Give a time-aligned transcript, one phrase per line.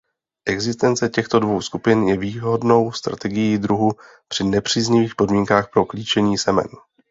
[0.45, 3.91] Existence těchto dvou skupin je výhodnou strategií druhu
[4.27, 6.67] při nepříznivých podmínkách pro klíčení semen.